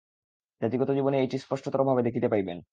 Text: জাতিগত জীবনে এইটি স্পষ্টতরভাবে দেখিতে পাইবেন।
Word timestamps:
জাতিগত 0.61 0.89
জীবনে 0.91 1.17
এইটি 1.19 1.37
স্পষ্টতরভাবে 1.37 2.01
দেখিতে 2.03 2.27
পাইবেন। 2.27 2.57